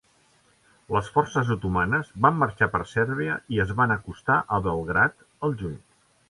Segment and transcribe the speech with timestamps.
[0.93, 5.79] Les forces otomanes can marxar per Sèrbia i es van acostar a Belgrad al juny.